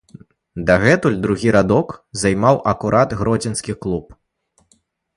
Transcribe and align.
Дагэтуль 0.69 1.17
другі 1.25 1.53
радок 1.57 1.93
займаў 2.23 2.55
акурат 2.75 3.09
гродзенскі 3.23 3.73
клуб. 3.85 4.05